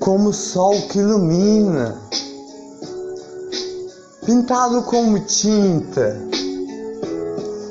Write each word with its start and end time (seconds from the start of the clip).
como 0.00 0.30
o 0.30 0.32
sol 0.32 0.80
que 0.88 0.98
ilumina, 0.98 2.00
pintado 4.24 4.82
como 4.82 5.20
tinta, 5.20 6.16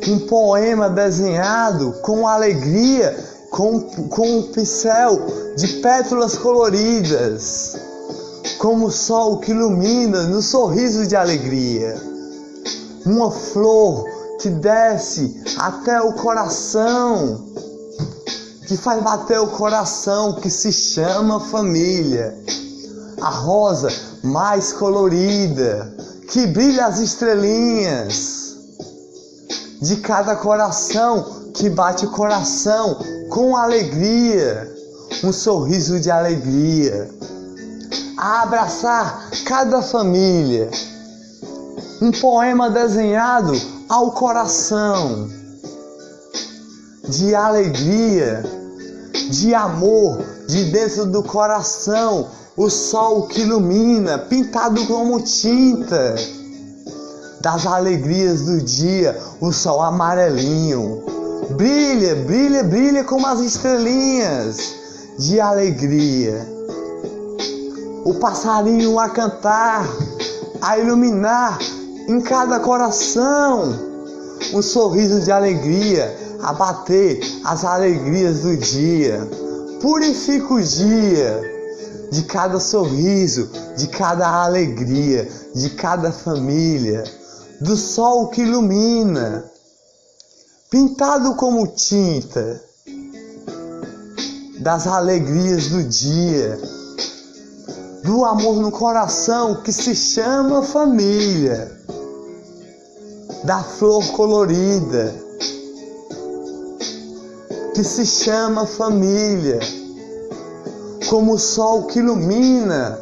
um 0.07 0.20
poema 0.28 0.89
desenhado 0.89 1.92
com 2.04 2.28
alegria, 2.28 3.18
com, 3.50 3.82
com 4.10 4.39
um 4.39 4.43
pincel 4.43 5.20
de 5.57 5.68
pétalas 5.82 6.38
coloridas, 6.38 7.75
como 8.59 8.86
o 8.86 8.91
sol 8.91 9.39
que 9.39 9.52
ilumina 9.52 10.23
no 10.23 10.41
sorriso 10.41 11.07
de 11.07 11.16
alegria, 11.16 12.00
uma 13.05 13.32
flor 13.32 14.05
que 14.39 14.50
desce 14.50 15.43
até 15.57 16.00
o 16.00 16.14
coração 16.14 17.50
que 18.69 18.78
faz 18.78 19.01
bater 19.01 19.39
o 19.39 19.47
coração, 19.47 20.33
que 20.33 20.47
se 20.47 20.71
chama 20.71 21.39
família. 21.39 22.37
A 23.19 23.32
rosa 23.32 23.91
mais 24.23 24.71
colorida, 24.71 25.91
que 26.29 26.46
brilha 26.46 26.86
as 26.86 27.00
estrelinhas. 27.00 28.55
De 29.82 29.96
cada 29.96 30.36
coração 30.36 31.50
que 31.51 31.68
bate 31.68 32.05
o 32.05 32.11
coração 32.11 33.00
com 33.31 33.58
alegria, 33.58 34.72
um 35.23 35.33
sorriso 35.33 35.99
de 35.99 36.11
alegria. 36.11 37.09
A 38.19 38.44
abraçar 38.44 39.31
cada 39.45 39.81
família. 39.81 40.69
Um 41.99 42.11
poema 42.11 42.69
desenhado 42.69 43.59
ao 43.89 44.11
coração 44.11 45.27
de 47.07 47.33
alegria 47.33 48.58
de 49.30 49.53
amor 49.53 50.20
de 50.48 50.66
dentro 50.66 51.06
do 51.06 51.23
coração, 51.23 52.28
o 52.56 52.70
sol 52.70 53.28
que 53.28 53.42
ilumina, 53.42 54.17
pintado 54.17 54.86
como 54.88 55.22
tinta. 55.22 56.16
Das 57.42 57.66
alegrias 57.66 58.42
do 58.42 58.62
dia, 58.62 59.17
o 59.40 59.52
sol 59.52 59.81
amarelinho. 59.81 61.03
Brilha, 61.52 62.16
brilha, 62.16 62.64
brilha 62.64 63.03
como 63.03 63.25
as 63.25 63.40
estrelinhas 63.40 64.58
de 65.17 65.40
alegria. 65.40 66.45
O 68.03 68.16
passarinho 68.16 69.00
a 69.00 69.09
cantar, 69.09 69.88
a 70.62 70.78
iluminar 70.78 71.59
em 72.08 72.20
cada 72.22 72.59
coração 72.59 73.73
um 74.53 74.62
sorriso 74.62 75.22
de 75.22 75.31
alegria 75.31 76.19
abater 76.41 77.19
as 77.43 77.63
alegrias 77.63 78.39
do 78.41 78.57
dia. 78.57 79.19
Purifica 79.81 80.53
o 80.53 80.61
dia 80.61 81.41
de 82.11 82.23
cada 82.23 82.59
sorriso, 82.59 83.49
de 83.77 83.87
cada 83.87 84.27
alegria, 84.43 85.29
de 85.55 85.69
cada 85.71 86.11
família, 86.11 87.03
do 87.61 87.75
sol 87.75 88.27
que 88.29 88.41
ilumina, 88.41 89.45
pintado 90.69 91.35
como 91.35 91.67
tinta, 91.67 92.61
das 94.59 94.87
alegrias 94.87 95.67
do 95.67 95.83
dia, 95.83 96.59
do 98.03 98.25
amor 98.25 98.57
no 98.57 98.71
coração 98.71 99.61
que 99.61 99.71
se 99.71 99.95
chama 99.95 100.63
família, 100.63 101.71
da 103.45 103.63
flor 103.63 104.05
colorida 104.11 105.28
que 107.80 107.83
se 107.85 108.05
chama 108.05 108.66
família, 108.66 109.57
como 111.09 111.35
o 111.35 111.40
sol 111.40 111.84
que 111.84 112.00
ilumina, 112.00 113.00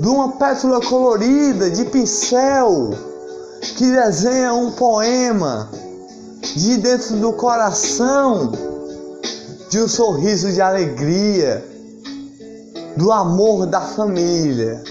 de 0.00 0.08
uma 0.08 0.32
pétala 0.32 0.80
colorida 0.84 1.70
de 1.70 1.84
pincel 1.84 2.90
que 3.76 3.92
desenha 3.92 4.52
um 4.52 4.72
poema 4.72 5.70
de 6.56 6.78
dentro 6.78 7.14
do 7.18 7.32
coração, 7.34 8.50
de 9.70 9.82
um 9.82 9.86
sorriso 9.86 10.50
de 10.50 10.60
alegria, 10.60 11.64
do 12.96 13.12
amor 13.12 13.66
da 13.66 13.80
família. 13.80 14.82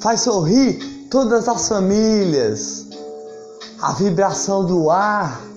Faz 0.00 0.20
sorrir 0.20 1.08
todas 1.10 1.48
as 1.48 1.66
famílias, 1.66 2.84
a 3.80 3.92
vibração 3.92 4.66
do 4.66 4.90
ar 4.90 5.51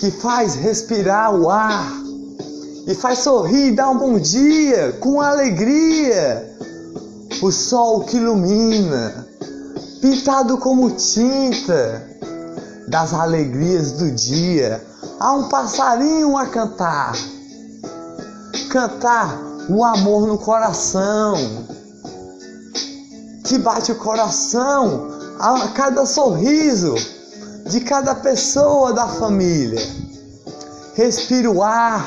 que 0.00 0.10
faz 0.10 0.54
respirar 0.54 1.34
o 1.34 1.50
ar 1.50 1.92
e 2.86 2.94
faz 2.94 3.18
sorrir 3.18 3.68
e 3.68 3.76
dar 3.76 3.90
um 3.90 3.98
bom 3.98 4.18
dia 4.18 4.92
com 4.98 5.20
alegria. 5.20 6.48
O 7.42 7.52
sol 7.52 8.04
que 8.04 8.16
ilumina, 8.16 9.26
pintado 10.00 10.56
como 10.56 10.90
tinta 10.90 12.02
das 12.88 13.12
alegrias 13.12 13.92
do 13.92 14.10
dia. 14.10 14.82
Há 15.18 15.34
um 15.34 15.48
passarinho 15.48 16.36
a 16.36 16.46
cantar, 16.46 17.14
cantar 18.70 19.38
o 19.68 19.84
amor 19.84 20.26
no 20.26 20.38
coração, 20.38 21.36
que 23.44 23.58
bate 23.58 23.92
o 23.92 23.96
coração 23.96 25.08
a 25.38 25.68
cada 25.68 26.06
sorriso 26.06 27.19
de 27.70 27.80
cada 27.80 28.16
pessoa 28.16 28.92
da 28.92 29.06
família. 29.06 29.80
Respire 30.94 31.46
o 31.46 31.62
ar, 31.62 32.04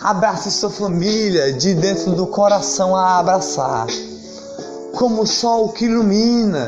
abrace 0.00 0.50
sua 0.50 0.70
família 0.70 1.52
de 1.52 1.74
dentro 1.74 2.12
do 2.12 2.26
coração 2.26 2.96
a 2.96 3.18
abraçar, 3.18 3.86
como 4.94 5.22
o 5.22 5.26
sol 5.26 5.68
que 5.68 5.84
ilumina, 5.84 6.66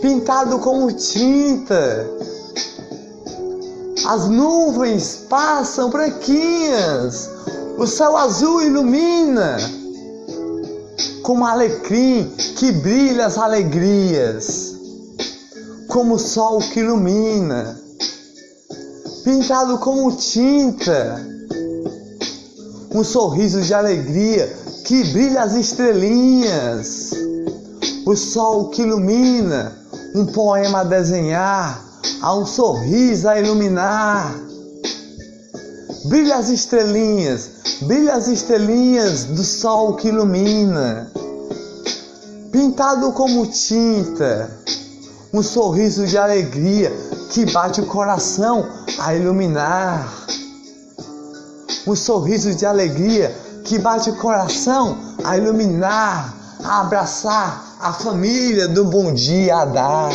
pintado 0.00 0.60
como 0.60 0.92
tinta. 0.92 2.08
As 4.06 4.28
nuvens 4.28 5.26
passam 5.28 5.90
branquinhas, 5.90 7.28
o 7.76 7.88
céu 7.88 8.16
azul 8.16 8.62
ilumina, 8.62 9.56
como 11.24 11.44
alecrim 11.44 12.32
que 12.56 12.70
brilha 12.70 13.26
as 13.26 13.36
alegrias 13.36 14.75
como 15.96 16.16
o 16.16 16.18
sol 16.18 16.58
que 16.58 16.80
ilumina, 16.80 17.74
pintado 19.24 19.78
como 19.78 20.14
tinta, 20.14 21.26
um 22.94 23.02
sorriso 23.02 23.62
de 23.62 23.72
alegria 23.72 24.46
que 24.84 25.02
brilha 25.04 25.40
as 25.40 25.54
estrelinhas, 25.54 27.12
o 28.04 28.14
sol 28.14 28.68
que 28.68 28.82
ilumina, 28.82 29.72
um 30.14 30.26
poema 30.26 30.80
a 30.80 30.84
desenhar, 30.84 31.82
há 32.20 32.34
um 32.34 32.44
sorriso 32.44 33.30
a 33.30 33.40
iluminar. 33.40 34.34
Brilha 36.04 36.36
as 36.36 36.50
estrelinhas, 36.50 37.48
brilha 37.80 38.12
as 38.12 38.28
estrelinhas 38.28 39.24
do 39.24 39.42
sol 39.42 39.94
que 39.94 40.08
ilumina, 40.08 41.10
pintado 42.52 43.12
como 43.12 43.46
tinta 43.46 44.66
um 45.36 45.42
sorriso 45.42 46.06
de 46.06 46.16
alegria 46.16 46.90
que 47.30 47.44
bate 47.52 47.82
o 47.82 47.86
coração 47.86 48.66
a 48.98 49.14
iluminar. 49.14 50.10
Um 51.86 51.94
sorriso 51.94 52.54
de 52.54 52.64
alegria 52.64 53.36
que 53.62 53.78
bate 53.78 54.08
o 54.08 54.16
coração 54.16 54.96
a 55.22 55.36
iluminar, 55.36 56.34
a 56.64 56.80
abraçar 56.80 57.76
a 57.78 57.92
família 57.92 58.66
do 58.66 58.86
bom 58.86 59.12
dia 59.12 59.56
a 59.58 59.64
dar. 59.66 60.10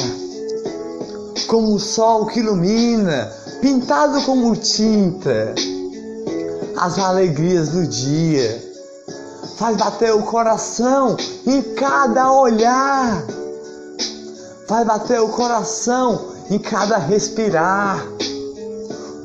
Como 1.47 1.75
o 1.75 1.79
sol 1.79 2.25
que 2.25 2.39
ilumina, 2.39 3.31
pintado 3.61 4.23
como 4.23 4.55
tinta, 4.55 5.53
as 6.77 6.97
alegrias 6.97 7.69
do 7.69 7.85
dia. 7.85 8.71
Faz 9.57 9.77
bater 9.77 10.15
o 10.15 10.23
coração 10.23 11.15
em 11.45 11.61
cada 11.75 12.31
olhar 12.31 13.23
vai 14.71 14.85
bater 14.85 15.19
o 15.19 15.27
coração 15.27 16.33
em 16.49 16.57
cada 16.57 16.97
respirar, 16.97 18.07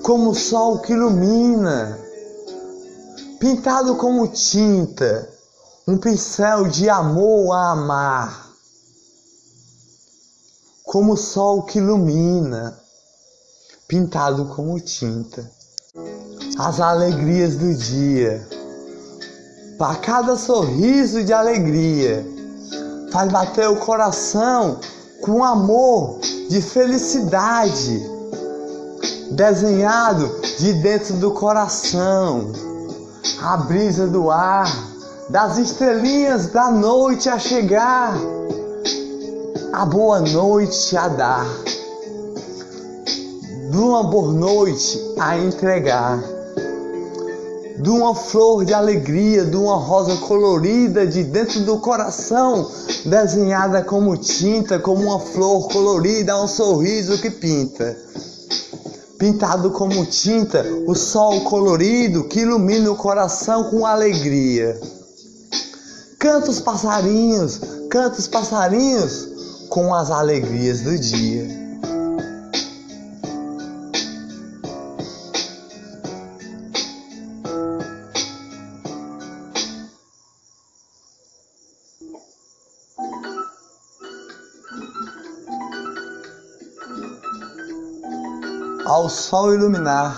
como 0.02 0.30
o 0.30 0.34
sol 0.34 0.80
que 0.80 0.92
ilumina, 0.92 1.96
pintado 3.38 3.94
como 3.94 4.26
tinta, 4.26 5.32
um 5.86 5.98
pincel 5.98 6.66
de 6.66 6.90
amor 6.90 7.52
a 7.52 7.70
amar, 7.70 8.50
como 10.82 11.12
o 11.12 11.16
sol 11.16 11.62
que 11.62 11.78
ilumina, 11.78 12.76
pintado 13.86 14.46
como 14.46 14.80
tinta, 14.80 15.48
as 16.58 16.80
alegrias 16.80 17.54
do 17.54 17.72
dia, 17.72 18.44
para 19.78 19.94
cada 19.94 20.36
sorriso 20.36 21.22
de 21.22 21.32
alegria, 21.32 22.26
faz 23.12 23.30
bater 23.30 23.68
o 23.68 23.76
coração 23.76 24.80
com 25.26 25.42
amor 25.42 26.20
de 26.48 26.62
felicidade 26.62 28.00
desenhado 29.32 30.30
de 30.60 30.72
dentro 30.74 31.14
do 31.14 31.32
coração, 31.32 32.52
a 33.42 33.56
brisa 33.56 34.06
do 34.06 34.30
ar, 34.30 34.72
das 35.28 35.58
estrelinhas 35.58 36.46
da 36.46 36.70
noite 36.70 37.28
a 37.28 37.40
chegar, 37.40 38.16
a 39.72 39.84
boa 39.84 40.20
noite 40.20 40.96
a 40.96 41.08
dar, 41.08 41.46
de 43.68 43.76
uma 43.76 44.04
boa 44.04 44.32
noite 44.32 44.96
a 45.18 45.36
entregar, 45.36 46.22
de 47.78 47.90
uma 47.90 48.14
flor 48.14 48.64
de 48.64 48.72
alegria, 48.72 49.44
de 49.44 49.56
uma 49.56 49.76
rosa 49.76 50.16
colorida 50.16 51.06
de 51.06 51.24
dentro 51.24 51.60
do 51.60 51.78
coração, 51.78 52.70
desenhada 53.04 53.82
como 53.82 54.16
tinta, 54.16 54.78
como 54.78 55.02
uma 55.02 55.20
flor 55.20 55.68
colorida, 55.68 56.40
um 56.40 56.48
sorriso 56.48 57.18
que 57.18 57.30
pinta 57.30 57.96
pintado 59.18 59.70
como 59.70 60.04
tinta, 60.04 60.64
o 60.86 60.94
sol 60.94 61.40
colorido 61.42 62.24
que 62.24 62.40
ilumina 62.40 62.90
o 62.90 62.96
coração 62.96 63.64
com 63.70 63.86
alegria. 63.86 64.78
Canta 66.18 66.50
os 66.50 66.60
passarinhos, 66.60 67.60
canta 67.90 68.18
os 68.18 68.28
passarinhos 68.28 69.28
com 69.68 69.94
as 69.94 70.10
alegrias 70.10 70.80
do 70.80 70.98
dia. 70.98 71.65
Ao 88.84 89.08
sol 89.08 89.54
iluminar, 89.54 90.16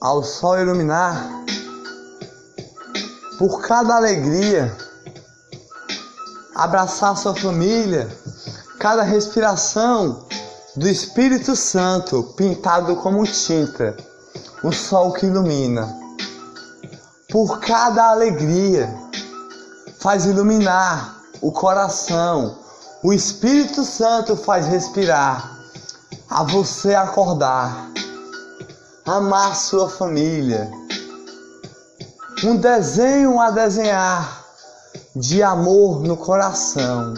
ao 0.00 0.24
sol 0.24 0.58
iluminar, 0.58 1.44
por 3.38 3.60
cada 3.62 3.96
alegria, 3.96 4.76
abraçar 6.54 7.16
sua 7.16 7.34
família, 7.34 8.08
cada 8.78 9.02
respiração 9.02 10.26
do 10.74 10.88
Espírito 10.88 11.54
Santo 11.54 12.34
pintado 12.36 12.96
como 12.96 13.24
tinta, 13.24 13.96
o 14.62 14.72
sol 14.72 15.12
que 15.12 15.26
ilumina. 15.26 16.00
Por 17.30 17.60
cada 17.60 18.10
alegria, 18.10 19.01
faz 20.02 20.26
iluminar 20.26 21.16
o 21.40 21.52
coração, 21.52 22.58
o 23.04 23.12
Espírito 23.12 23.84
Santo 23.84 24.36
faz 24.36 24.66
respirar 24.66 25.56
a 26.28 26.42
você 26.42 26.92
acordar, 26.92 27.88
amar 29.06 29.54
sua 29.54 29.88
família, 29.88 30.68
um 32.42 32.56
desenho 32.56 33.40
a 33.40 33.52
desenhar 33.52 34.44
de 35.14 35.40
amor 35.40 36.02
no 36.02 36.16
coração, 36.16 37.14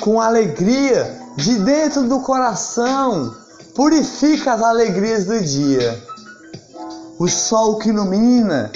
com 0.00 0.22
alegria 0.22 1.20
de 1.36 1.58
dentro 1.58 2.04
do 2.04 2.20
coração, 2.20 3.36
purifica 3.74 4.54
as 4.54 4.62
alegrias 4.62 5.26
do 5.26 5.38
dia. 5.38 6.02
O 7.18 7.28
sol 7.28 7.76
que 7.76 7.90
ilumina, 7.90 8.72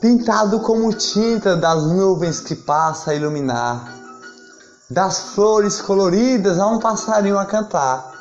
pintado 0.00 0.60
como 0.60 0.92
tinta 0.92 1.56
das 1.56 1.84
nuvens 1.84 2.40
que 2.40 2.54
passa 2.54 3.10
a 3.10 3.14
iluminar, 3.14 3.94
das 4.88 5.20
flores 5.34 5.80
coloridas 5.80 6.58
a 6.58 6.66
um 6.66 6.78
passarinho 6.78 7.38
a 7.38 7.44
cantar 7.44 8.18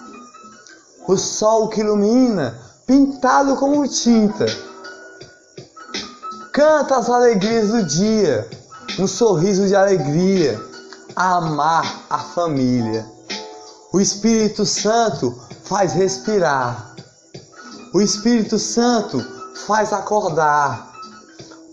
o 1.07 1.15
sol 1.15 1.69
que 1.69 1.79
ilumina, 1.79 2.59
pintado 2.85 3.55
como 3.55 3.87
tinta. 3.87 4.45
Canta 6.51 6.97
as 6.97 7.09
alegrias 7.09 7.69
do 7.69 7.83
dia, 7.83 8.47
um 8.99 9.07
sorriso 9.07 9.65
de 9.65 9.75
alegria, 9.75 10.61
a 11.15 11.37
amar 11.37 12.03
a 12.09 12.17
família. 12.19 13.05
O 13.93 14.01
Espírito 14.01 14.65
Santo 14.65 15.33
faz 15.63 15.93
respirar. 15.93 16.93
O 17.93 18.01
Espírito 18.01 18.59
Santo 18.59 19.25
faz 19.65 19.93
acordar. 19.93 20.91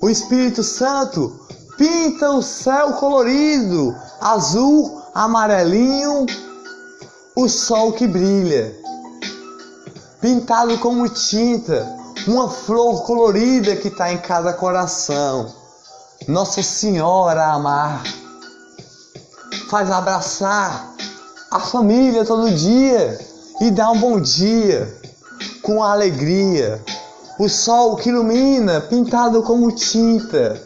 O 0.05 0.11
Espírito 0.11 0.63
Santo 0.63 1.41
pinta 1.79 2.29
o 2.33 2.43
céu 2.43 2.93
colorido, 2.93 3.97
azul, 4.21 5.01
amarelinho, 5.15 6.27
o 7.35 7.49
sol 7.49 7.91
que 7.95 8.07
brilha 8.07 8.77
pintado 10.21 10.77
como 10.77 11.09
tinta, 11.09 11.89
uma 12.27 12.51
flor 12.51 13.03
colorida 13.05 13.77
que 13.77 13.89
está 13.89 14.13
em 14.13 14.19
cada 14.19 14.53
coração. 14.53 15.51
Nossa 16.29 16.63
Senhora 16.63 17.47
amar, 17.47 18.03
faz 19.71 19.91
abraçar 19.91 20.87
a 21.51 21.61
família 21.61 22.27
todo 22.27 22.51
dia 22.51 23.19
e 23.59 23.71
dar 23.71 23.91
um 23.91 23.99
bom 23.99 24.21
dia 24.21 25.01
com 25.63 25.83
alegria. 25.83 26.79
O 27.37 27.49
sol 27.49 27.97
que 27.97 28.11
ilumina, 28.11 28.81
pintado 28.81 29.43
como 29.43 29.73
tinta. 29.73 30.61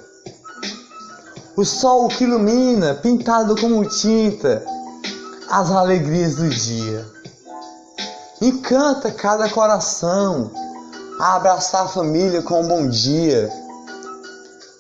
O 1.56 1.64
sol 1.64 2.08
que 2.08 2.24
ilumina, 2.24 2.94
pintado 2.94 3.56
como 3.56 3.88
tinta, 3.88 4.62
as 5.48 5.70
alegrias 5.70 6.36
do 6.36 6.46
dia. 6.50 7.06
Encanta 8.42 9.10
cada 9.10 9.48
coração 9.48 10.50
a 11.18 11.36
abraçar 11.36 11.86
a 11.86 11.88
família 11.88 12.42
com 12.42 12.60
um 12.60 12.68
bom 12.68 12.86
dia. 12.86 13.50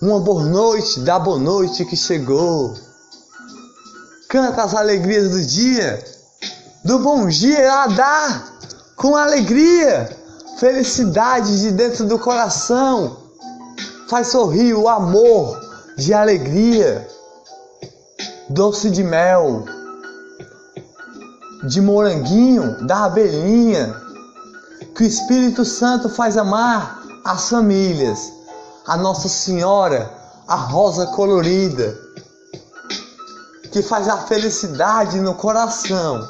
Uma 0.02 0.20
boa 0.20 0.44
noite 0.44 1.00
da 1.00 1.18
boa 1.18 1.38
noite 1.38 1.86
que 1.86 1.96
chegou. 1.96 2.74
Canta 4.28 4.62
as 4.62 4.74
alegrias 4.74 5.30
do 5.30 5.40
dia, 5.40 6.04
do 6.84 6.98
bom 6.98 7.28
dia 7.28 7.72
a 7.72 7.86
dar 7.86 8.52
com 8.94 9.16
alegria, 9.16 10.17
felicidade 10.58 11.60
de 11.60 11.70
dentro 11.70 12.04
do 12.04 12.18
coração. 12.18 13.16
Faz 14.08 14.28
sorrir 14.28 14.74
o 14.74 14.88
amor 14.88 15.58
de 15.96 16.12
alegria, 16.12 17.06
doce 18.48 18.90
de 18.90 19.04
mel 19.04 19.64
de 21.64 21.80
moranguinho, 21.80 22.86
da 22.86 23.04
abelhinha, 23.04 23.94
que 24.94 25.02
o 25.02 25.06
Espírito 25.06 25.64
Santo 25.64 26.08
faz 26.08 26.36
amar 26.36 27.02
as 27.24 27.48
famílias, 27.48 28.32
a 28.86 28.96
Nossa 28.96 29.28
Senhora, 29.28 30.10
a 30.46 30.54
rosa 30.54 31.08
colorida, 31.08 31.98
que 33.72 33.82
faz 33.82 34.08
a 34.08 34.18
felicidade 34.18 35.20
no 35.20 35.34
coração, 35.34 36.26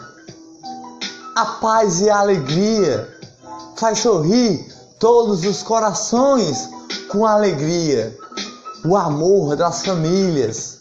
a 1.37 1.45
paz 1.61 2.01
e 2.01 2.11
a 2.11 2.19
alegria, 2.19 3.18
faz 3.79 4.01
sorrir 4.01 4.67
todos 4.99 5.45
os 5.45 5.63
corações 5.63 6.69
com 7.09 7.25
alegria, 7.25 8.17
o 8.85 8.97
amor 8.97 9.55
das 9.55 9.85
famílias, 9.85 10.79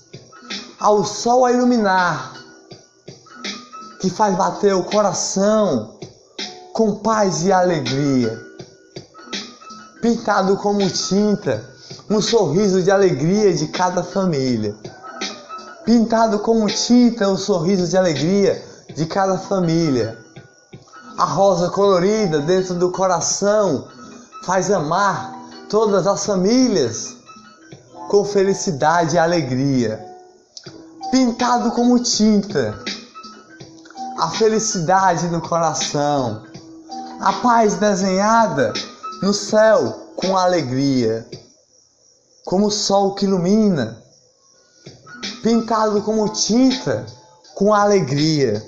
ao 0.80 1.06
sol 1.06 1.46
a 1.46 1.51
iluminar 1.51 2.34
que 4.00 4.10
faz 4.10 4.36
bater 4.36 4.74
o 4.74 4.84
coração 4.84 5.98
com 6.74 6.96
paz 6.96 7.44
e 7.44 7.51
alegria. 7.51 8.44
Pintado 10.01 10.58
como 10.58 10.88
tinta, 10.89 11.68
um 12.10 12.22
sorriso 12.22 12.82
de 12.82 12.89
alegria 12.89 13.54
de 13.54 13.68
cada 13.68 14.04
família. 14.04 14.75
Pintado 15.86 16.39
como 16.39 16.68
tinta, 16.68 17.30
um 17.30 17.38
sorriso 17.38 17.88
de 17.88 17.98
alegria 17.98 18.63
de 18.96 19.06
cada 19.06 19.38
família. 19.38 20.26
A 21.17 21.25
rosa 21.25 21.71
colorida 21.71 22.41
dentro 22.41 22.75
do 22.75 22.91
coração 22.91 23.88
faz 24.43 24.69
amar 24.69 25.33
todas 25.67 26.05
as 26.05 26.24
famílias 26.24 27.15
com 28.07 28.24
felicidade 28.24 29.15
e 29.15 29.19
alegria. 29.19 30.05
Pintado 31.09 31.71
como 31.71 32.00
tinta, 32.00 32.79
a 34.19 34.29
felicidade 34.29 35.27
no 35.29 35.41
coração, 35.41 36.43
a 37.19 37.33
paz 37.33 37.74
desenhada 37.77 38.71
no 39.24 39.33
céu 39.33 40.12
com 40.15 40.38
alegria, 40.38 41.27
como 42.45 42.67
o 42.67 42.71
sol 42.71 43.15
que 43.15 43.25
ilumina, 43.25 43.97
pintado 45.41 46.00
como 46.03 46.29
tinta 46.29 47.07
com 47.55 47.74
alegria, 47.74 48.63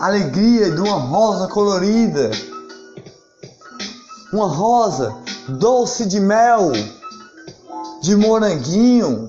alegria 0.00 0.70
de 0.70 0.80
uma 0.80 0.96
rosa 0.96 1.46
colorida, 1.46 2.30
uma 4.32 4.48
rosa 4.48 5.14
doce 5.46 6.06
de 6.06 6.18
mel, 6.18 6.72
de 8.00 8.16
moranguinho, 8.16 9.28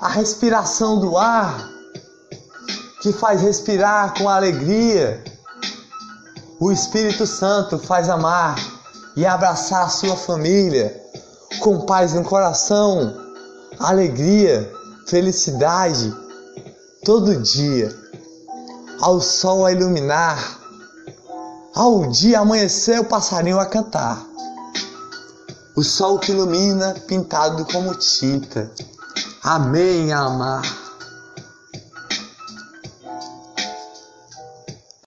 a 0.00 0.08
respiração 0.08 1.00
do 1.00 1.18
ar 1.18 1.68
que 3.02 3.12
faz 3.12 3.42
respirar 3.42 4.14
com 4.16 4.28
alegria. 4.28 5.24
O 6.60 6.70
Espírito 6.70 7.26
Santo 7.26 7.76
faz 7.76 8.08
amar 8.08 8.56
e 9.16 9.26
abraçar 9.26 9.86
a 9.86 9.88
sua 9.88 10.16
família 10.16 11.02
com 11.58 11.80
paz 11.80 12.14
no 12.14 12.22
coração, 12.22 13.12
alegria, 13.80 14.72
felicidade, 15.08 16.14
todo 17.04 17.42
dia. 17.42 18.05
Ao 19.00 19.20
sol 19.20 19.66
a 19.66 19.72
iluminar, 19.72 20.60
ao 21.74 22.06
dia 22.06 22.40
amanhecer, 22.40 22.98
o 22.98 23.04
passarinho 23.04 23.60
a 23.60 23.66
cantar. 23.66 24.24
O 25.76 25.82
sol 25.82 26.18
que 26.18 26.32
ilumina, 26.32 26.94
pintado 27.06 27.64
como 27.66 27.94
tinta. 27.94 28.70
Amém, 29.42 30.12
amar. 30.12 30.85